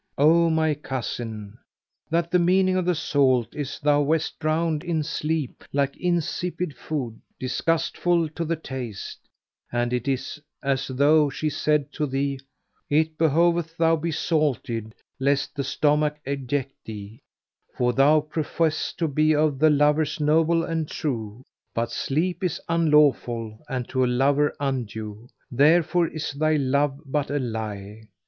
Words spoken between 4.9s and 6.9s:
sleep like insipid